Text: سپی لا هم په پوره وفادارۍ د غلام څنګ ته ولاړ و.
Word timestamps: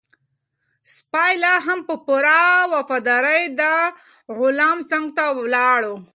سپی 0.93 1.31
لا 1.43 1.53
هم 1.65 1.79
په 1.87 1.95
پوره 2.05 2.41
وفادارۍ 2.73 3.43
د 3.59 3.61
غلام 4.37 4.77
څنګ 4.91 5.05
ته 5.17 5.25
ولاړ 5.39 5.81
و. 5.89 5.93